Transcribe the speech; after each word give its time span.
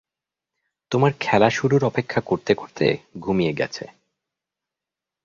তোমার 0.91 1.11
খেলা 1.19 1.49
শুরুর 1.49 1.81
অপেক্ষা 1.83 2.21
করতে 2.21 2.51
করতে 2.55 2.85
ঘুমিয়ে 3.19 3.53
গেছে। 3.53 3.85